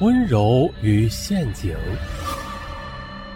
[0.00, 1.76] 温柔与陷阱，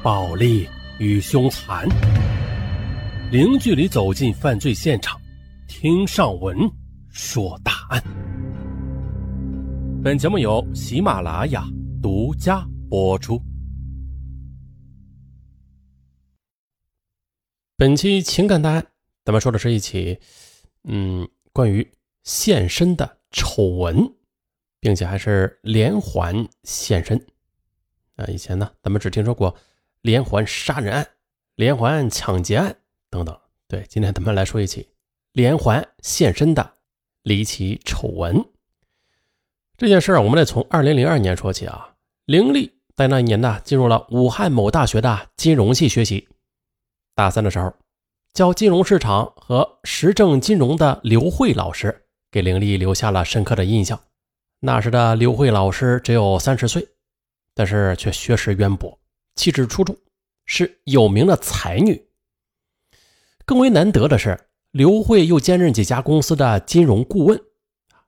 [0.00, 0.68] 暴力
[1.00, 1.88] 与凶残，
[3.32, 5.20] 零距离走进犯罪现场，
[5.66, 6.56] 听上文
[7.10, 8.00] 说大案。
[10.04, 11.66] 本节目由喜马拉雅
[12.00, 13.42] 独家播出。
[17.76, 18.86] 本期情感大案，
[19.24, 20.16] 咱们说的是一起，
[20.84, 21.84] 嗯，关于
[22.22, 24.08] 现身的丑闻。
[24.82, 27.16] 并且还是连环现身
[28.16, 28.26] 啊！
[28.26, 29.56] 以前呢，咱们只听说过
[30.00, 31.08] 连环杀人案、
[31.54, 32.76] 连环抢劫案
[33.08, 33.38] 等等。
[33.68, 34.88] 对，今天咱们来说一起
[35.30, 36.72] 连环现身的
[37.22, 38.44] 离奇丑闻。
[39.76, 41.94] 这件事儿，我们得从二零零二年说起啊。
[42.24, 46.28] 凌丽在那一年呢，进入了武汉某大学的金融系学习。
[47.14, 47.72] 大三的时候，
[48.32, 54.00] 教金融市场和实证金融的刘慧老师给凌丽留下了深刻的印象。
[54.64, 56.86] 那时的刘慧老师只有三十岁，
[57.52, 58.96] 但是却学识渊博，
[59.34, 59.96] 气质出众，
[60.46, 62.06] 是有名的才女。
[63.44, 64.38] 更为难得的是，
[64.70, 67.42] 刘慧又兼任几家公司的金融顾问，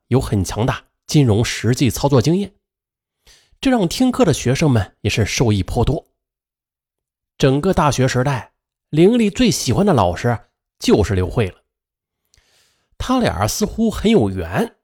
[0.07, 2.55] 有很强大金融实际操作经验，
[3.59, 6.07] 这让听课的学生们也是受益颇多。
[7.37, 8.53] 整个大学时代，
[8.91, 10.39] 凌丽最喜欢的老师
[10.79, 11.63] 就是刘慧了，
[12.97, 14.77] 他俩似乎很有缘。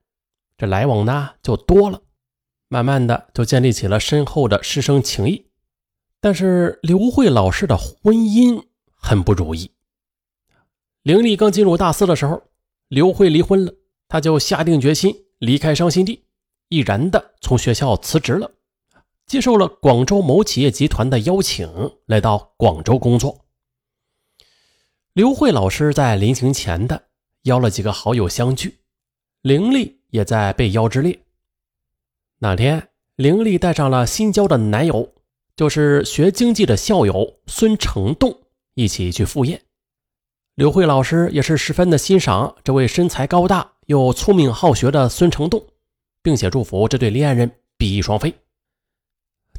[0.61, 2.03] 这来往呢就多了，
[2.67, 5.47] 慢慢的就建立起了深厚的师生情谊。
[6.19, 9.71] 但是刘慧老师的婚姻很不如意。
[11.01, 12.43] 凌丽刚进入大四的时候，
[12.89, 13.73] 刘慧离婚了，
[14.07, 16.25] 他就下定决心离开伤心地，
[16.67, 18.51] 毅然的从学校辞职了，
[19.25, 21.67] 接受了广州某企业集团的邀请，
[22.05, 23.45] 来到广州工作。
[25.13, 27.05] 刘慧老师在临行前的
[27.45, 28.81] 邀了几个好友相聚，
[29.41, 30.00] 凌丽。
[30.11, 31.19] 也在被邀之列。
[32.37, 35.13] 那天，凌丽带上了新交的男友，
[35.55, 38.35] 就是学经济的校友孙成栋，
[38.73, 39.61] 一起去赴宴。
[40.55, 45.65] 刘慧老师也是十分的欣赏这位身材高大又聪明好学的孙成栋，
[46.21, 48.33] 并且祝福这对恋人比翼双飞。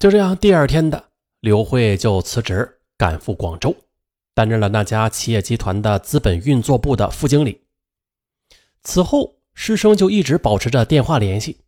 [0.01, 1.11] 就这样，第二天的
[1.41, 3.75] 刘慧就辞职赶赴广州，
[4.35, 7.61] 担任了那家企业集团的资本运作部的副经理。
[8.83, 9.37] 此后。
[9.55, 11.59] 师生就一直保持着电话联系，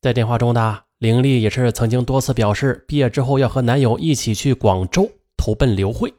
[0.00, 6.14] 在电话中呢，凌丽也是曾经多次表示，毕业之后要和男友一起去广州投奔刘慧，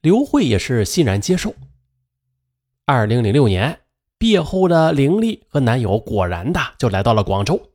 [0.00, 1.54] 刘慧也是欣然接受。
[2.84, 3.80] 二零零六年
[4.18, 7.70] 毕业后的凌丽和男友果然的就来到了广州，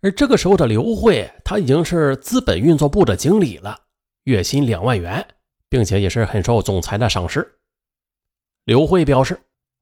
[0.00, 3.78] 而这个时候的刘慧，她已经是资本运作部的经理了，
[4.24, 5.26] 月薪两万元，
[5.68, 7.56] 并且也是很受总裁的赏识。
[8.64, 9.40] 刘慧表示。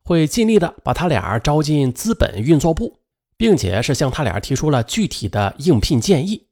[0.09, 2.99] 会尽力的把他俩招进资本运作部，
[3.37, 6.47] 并且是向他俩提出了具体的应聘建议。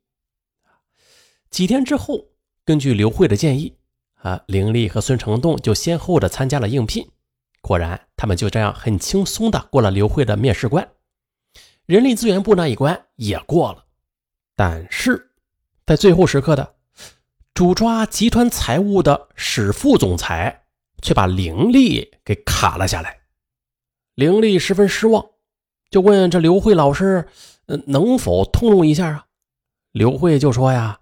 [1.48, 2.26] 几天之后，
[2.66, 3.78] 根据刘慧的建议，
[4.16, 7.08] 啊，凌丽和孙成栋就先后的参加了应聘。
[7.62, 10.86] 果然，他们就这样很轻松的过了刘慧的面试关，
[11.86, 13.86] 人力资源部那一关也过了。
[14.54, 15.30] 但是，
[15.86, 16.74] 在最后时刻的
[17.54, 20.64] 主抓集团财务的史副总裁
[21.00, 23.20] 却把凌丽给卡了下来。
[24.16, 25.26] 凌力十分失望，
[25.90, 27.28] 就问这刘慧老师
[27.68, 29.26] ：“呃，能否通融一下啊？”
[29.92, 31.00] 刘慧就说：“呀，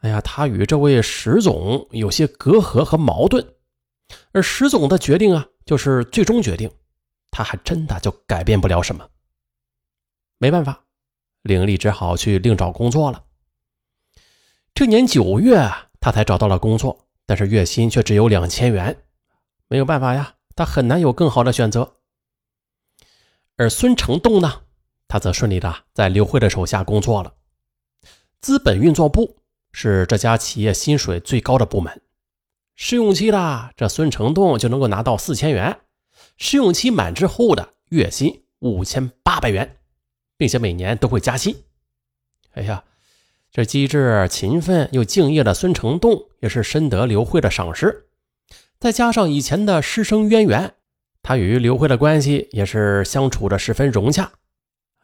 [0.00, 3.54] 哎呀，他与这位石总有些隔阂和矛盾，
[4.32, 6.68] 而石总的决定啊，就是最终决定，
[7.30, 9.08] 他还真的就改变不了什么。
[10.38, 10.86] 没办法，
[11.42, 13.22] 凌力只好去另找工作了。
[14.74, 19.04] 这年九月，他才找到了工作，但是月薪却只有两千元，
[19.68, 21.94] 没有办法呀，他很难有更好的选择。”
[23.60, 24.62] 而孙成栋呢，
[25.06, 27.34] 他则顺利的在刘慧的手下工作了。
[28.40, 29.36] 资本运作部
[29.70, 32.00] 是这家企业薪水最高的部门，
[32.74, 35.78] 试用期的这孙成栋就能够拿到四千元，
[36.38, 39.76] 试用期满之后的月薪五千八百元，
[40.38, 41.54] 并且每年都会加薪。
[42.52, 42.84] 哎呀，
[43.52, 48.06] 这机智、勤奋又敬业的孙成栋也是深得刘慧的赏识，
[48.78, 50.76] 再加上以前的师生渊源。
[51.22, 54.32] 他与刘慧的关系也是相处的十分融洽，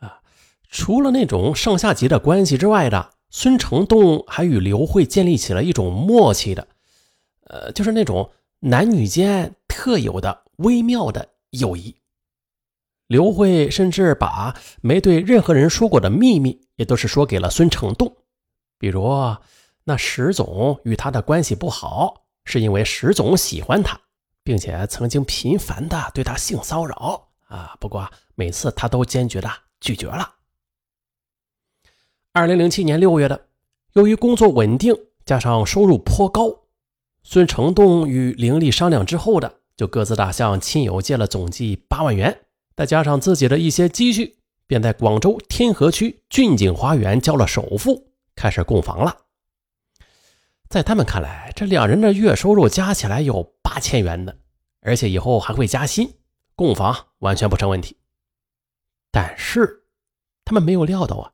[0.00, 0.20] 啊，
[0.68, 6.68] 除了那种上下级的关系之外的，孙成栋还与刘慧建立起了一种默契的，
[7.48, 8.30] 呃，就是那种
[8.60, 11.96] 男女间特有的微妙的友谊。
[13.06, 18.16] 刘慧甚至把没对任何人说过的秘密，也都是说给了孙成栋，
[18.78, 19.08] 比如
[19.84, 24.00] 那石总与他的关系不好，是因为石总喜欢他。
[24.46, 29.50] 并且曾经频繁的对他性骚扰啊，不过每次他都坚决的
[29.80, 30.34] 拒绝了。
[32.30, 33.48] 二零零七年六月的，
[33.94, 34.94] 由于工作稳定，
[35.24, 36.60] 加上收入颇高，
[37.24, 42.42] 孙成栋与凌丽商量之后的，就各自的向亲友借了总计八万元，
[42.76, 44.38] 再加上自己的一些积蓄，
[44.68, 49.22] 便在广州天河区骏景花园交了首付，开始供房了。
[50.68, 53.42] 在他们看来，这两人的月收入加起来有
[53.76, 54.38] 八千元的，
[54.80, 56.14] 而且以后还会加薪，
[56.54, 57.98] 供房完全不成问题。
[59.10, 59.84] 但是，
[60.46, 61.32] 他们没有料到啊。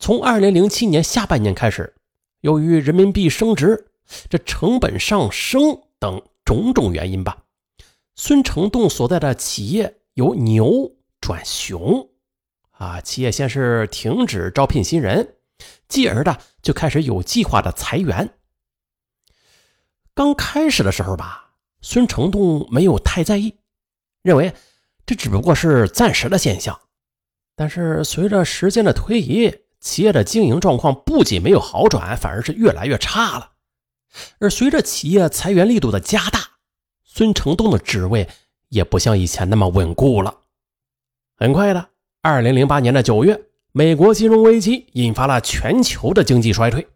[0.00, 1.94] 从二零零七年下半年开始，
[2.40, 3.92] 由于人民币升值、
[4.28, 7.44] 这成本上升等种种原因吧，
[8.16, 12.10] 孙成栋所在的企业由牛转熊，
[12.72, 15.36] 啊，企业先是停止招聘新人，
[15.86, 18.34] 继而的就开始有计划的裁员。
[20.14, 21.49] 刚开始的时候吧，
[21.82, 23.56] 孙成栋没有太在意，
[24.22, 24.52] 认为
[25.06, 26.78] 这只不过是暂时的现象。
[27.56, 33.52] 但是随着时间的推移，企业的经营状况不仅没有好转，反而是越来越差了。
[34.38, 36.40] 而随着企业裁员力度的加大，
[37.04, 38.28] 孙成栋的职位
[38.68, 40.40] 也不像以前那么稳固了。
[41.36, 41.90] 很快的，
[42.20, 43.40] 二零零八年的九月，
[43.72, 46.86] 美国金融危机引发了全球的经济衰退，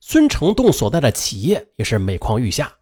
[0.00, 2.76] 孙成栋所在的企业也是每况愈下。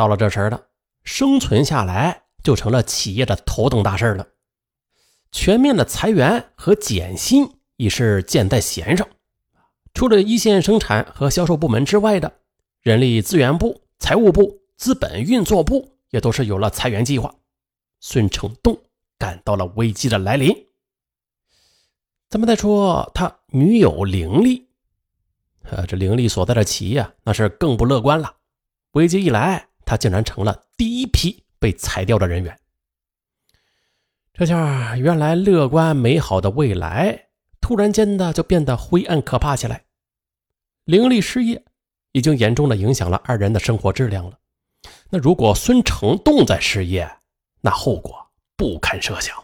[0.00, 0.68] 到了这时的，
[1.04, 4.26] 生存下来就成了企业的头等大事了，
[5.30, 7.60] 全面的裁员和减薪。
[7.76, 9.08] 已是箭在弦上，
[9.94, 12.30] 除了一线生产和销售部门之外的
[12.82, 17.34] 人力资源部、财务部、资本运作部也都是有了裁员计划。
[18.00, 18.78] 孙成栋
[19.16, 20.54] 感到了危机的来临。
[22.28, 24.68] 咱们再说他女友凌丽，
[25.62, 28.36] 呃，这凌丽所在的企业啊那是更不乐观了。
[28.92, 32.56] 危机一来，他竟然成了第一批被裁掉的人员。
[34.32, 37.30] 这下，原来乐观美好的未来。
[37.60, 39.84] 突然间的就变得灰暗可怕起来，
[40.84, 41.64] 凌厉失业
[42.12, 44.38] 已经严重的影响了二人的生活质量了。
[45.08, 47.10] 那如果孙成栋在失业，
[47.60, 49.36] 那后果不堪设想。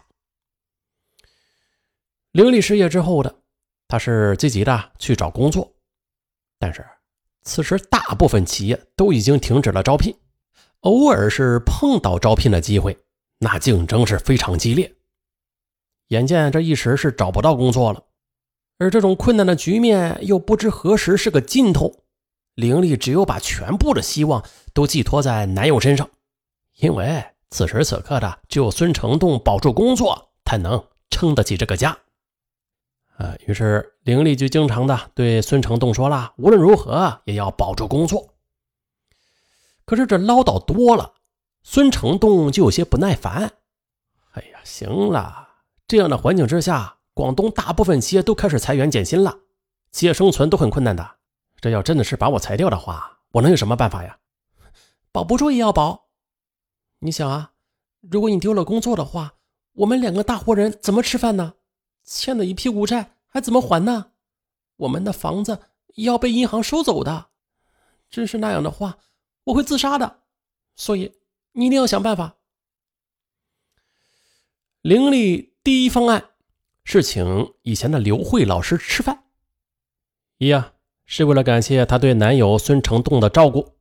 [2.31, 3.35] 凌厉失业之后的，
[3.89, 5.69] 他是积极的去找工作，
[6.57, 6.87] 但是
[7.43, 10.17] 此时大部分企业都已经停止了招聘，
[10.87, 12.97] 偶尔是碰到招聘的机会，
[13.39, 14.95] 那竞争是非常激烈。
[16.07, 18.01] 眼见这一时是找不到工作了。
[18.77, 22.05] 而这种困难的局面又不知何时是个尽头，
[22.55, 24.41] 凌丽只有把全部的希望
[24.73, 26.09] 都寄托在男友身上，
[26.77, 31.97] 因为此时此刻的只有孙成栋保住工作，才能撑得起这个家。
[33.17, 38.35] 啊，于是凌丽就经常的对孙成栋说了，无论如何也要保住工作。
[39.87, 41.13] 可是这唠叨多了，
[41.63, 43.53] 孙成栋就有些不耐烦。
[44.33, 45.47] 哎呀，行了，
[45.87, 46.95] 这样的环境之下。
[47.13, 49.39] 广东大部分企业都开始裁员减薪了，
[49.91, 51.15] 企业生存都很困难的。
[51.59, 54.19] 这要真的是把我裁掉的话，我能有什么办法呀？
[55.11, 56.09] 保不住也要保。
[56.99, 57.53] 你想啊，
[58.01, 59.33] 如果你丢了工作的话，
[59.73, 61.55] 我们两个大活人怎么吃饭呢？
[62.03, 64.11] 欠了一屁股债还怎么还呢？
[64.75, 65.59] 我们的房子
[65.95, 67.29] 要被银行收走的。
[68.11, 68.99] 真是那样的话，
[69.47, 70.21] 我会自杀的。
[70.75, 71.13] 所以
[71.51, 72.37] 你一定要想办法。
[74.81, 76.29] 灵力第一方案。
[76.89, 79.25] 是请以前的刘慧老师吃饭，
[80.37, 80.71] 一啊
[81.05, 83.75] 是为了感谢她对男友孙成栋的照顾，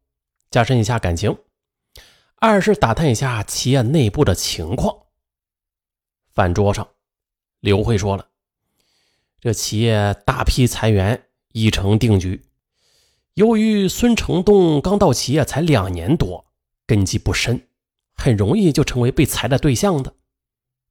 [0.51, 1.31] 加深一下感情；
[2.35, 5.07] 二是打探一下企业内部的情况。
[6.35, 6.89] 饭桌上，
[7.61, 8.29] 刘慧说了，
[9.39, 12.45] 这企业大批裁员已成定局。
[13.37, 16.45] 由于孙成栋刚到企业才两年多，
[16.87, 17.69] 根基不深，
[18.15, 20.13] 很容易就成为被裁的对象的。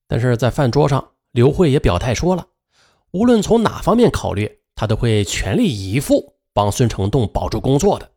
[0.07, 1.11] 但是在饭桌上。
[1.35, 2.47] 刘慧也表态说了，
[3.11, 8.09] 无论从哪方面考虑，他都会全力以赴帮孙成栋保住工作的。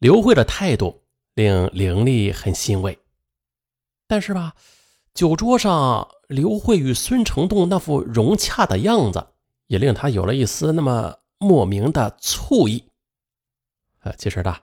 [0.00, 2.98] 刘慧的态度令凌丽很欣慰，
[4.08, 4.54] 但是吧，
[5.14, 9.24] 酒桌上刘慧与孙成栋那副融洽的样子，
[9.68, 12.84] 也令他有了一丝那么莫名的醋意。
[14.00, 14.62] 呃，其实的，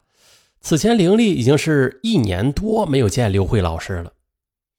[0.62, 4.14] 此前凌丽已经是一年多没有见刘慧老师了。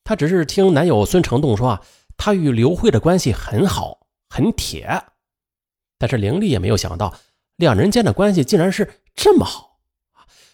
[0.02, 1.82] 她只是听男友孙成栋说啊，
[2.16, 5.04] 他与刘慧的关系很好很铁，
[5.98, 7.14] 但是凌丽也没有想到，
[7.56, 9.78] 两人间的关系竟然是这么好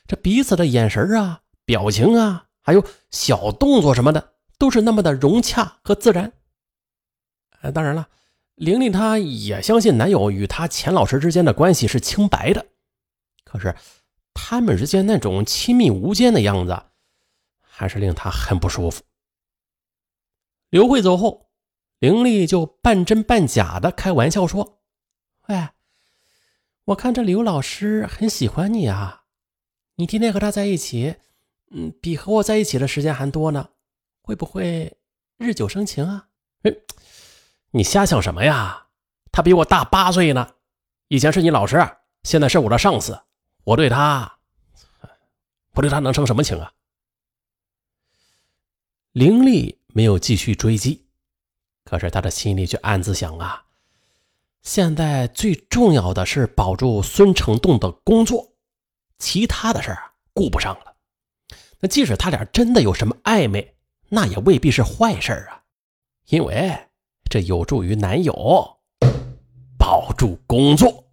[0.07, 6.33] 这彼此的眼神啊、表情啊，还有小动作什么的，都是那么的融洽和自然。
[7.63, 8.09] 呃，当然了，
[8.57, 12.67] 玲玲她也相信男友与她钱老师之间的关系是清白的，
[13.45, 13.75] 可是
[14.35, 16.83] 他们之间那种亲密无间的样子，
[17.61, 19.03] 还是令她很不舒服。
[20.71, 21.51] 刘慧走后，
[21.99, 24.81] 玲丽就半真半假的开玩笑说
[25.49, 25.69] ：“喂，
[26.87, 29.25] 我看这刘老师很喜欢你啊，
[29.97, 31.17] 你天天和他在一起，
[31.71, 33.69] 嗯，比和我在一起的时间还多呢，
[34.23, 34.97] 会不会
[35.37, 36.29] 日久生情啊？”
[36.65, 36.77] 嗯，
[37.77, 38.87] 你瞎想什么呀？
[39.31, 40.55] 他比我大八岁呢，
[41.09, 41.77] 以前是你老师，
[42.23, 43.21] 现在是我的上司，
[43.65, 44.39] 我对他，
[45.75, 46.73] 我对他能生什么情啊？
[49.13, 51.05] 凌丽没有继续追击，
[51.85, 53.67] 可是他的心里却暗自想啊，
[54.63, 58.55] 现在最重要的是保住孙成栋的工作，
[59.19, 60.97] 其他的事儿顾不上了。
[61.81, 63.77] 那即使他俩真的有什么暧昧，
[64.09, 65.65] 那也未必是坏事啊，
[66.29, 66.86] 因为
[67.29, 68.33] 这有助于男友
[69.79, 71.06] 保住工作。